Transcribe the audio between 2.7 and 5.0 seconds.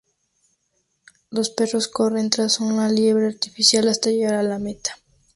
liebre artificial hasta llegar a la meta.